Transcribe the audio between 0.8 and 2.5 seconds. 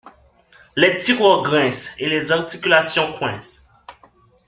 tiroirs grincent et les